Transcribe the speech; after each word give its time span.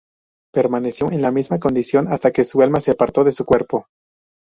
Permaneció 0.51 1.11
en 1.11 1.21
la 1.21 1.29
misma 1.29 1.59
condición 1.59 2.11
hasta 2.11 2.31
que 2.31 2.43
su 2.43 2.59
alma 2.63 2.79
se 2.79 2.89
apartó 2.89 3.23
de 3.23 3.31
su 3.31 3.45
cuerpo. 3.45 3.85